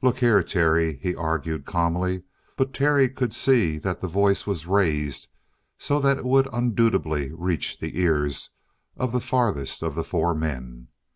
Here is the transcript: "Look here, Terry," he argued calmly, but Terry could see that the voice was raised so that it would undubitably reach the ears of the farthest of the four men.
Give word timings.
"Look 0.00 0.18
here, 0.18 0.44
Terry," 0.44 1.00
he 1.02 1.16
argued 1.16 1.64
calmly, 1.66 2.22
but 2.56 2.72
Terry 2.72 3.08
could 3.08 3.34
see 3.34 3.78
that 3.78 4.00
the 4.00 4.06
voice 4.06 4.46
was 4.46 4.64
raised 4.64 5.26
so 5.76 5.98
that 6.02 6.18
it 6.18 6.24
would 6.24 6.46
undubitably 6.52 7.32
reach 7.36 7.80
the 7.80 8.00
ears 8.00 8.50
of 8.96 9.10
the 9.10 9.18
farthest 9.18 9.82
of 9.82 9.96
the 9.96 10.04
four 10.04 10.36
men. 10.36 10.86